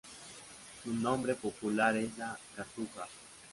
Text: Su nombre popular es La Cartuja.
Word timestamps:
Su 0.83 0.91
nombre 0.95 1.35
popular 1.35 1.95
es 1.95 2.17
La 2.17 2.35
Cartuja. 2.55 3.07